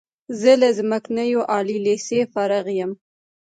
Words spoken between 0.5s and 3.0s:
له څمکنیو عالی لیسې فارغ یم.